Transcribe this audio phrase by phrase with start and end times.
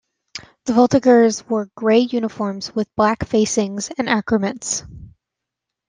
[0.65, 4.83] The Voltigeurs wore grey uniforms, with black facings and accoutrements.